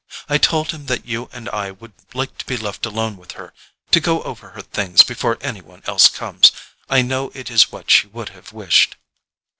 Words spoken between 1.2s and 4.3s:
and I would like to be left alone with her—to go